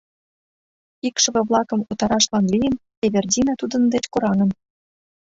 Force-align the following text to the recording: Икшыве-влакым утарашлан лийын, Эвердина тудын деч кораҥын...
Икшыве-влакым 1.07 1.79
утарашлан 1.91 2.45
лийын, 2.53 2.75
Эвердина 3.05 3.53
тудын 3.61 3.83
деч 3.93 4.03
кораҥын... 4.13 4.49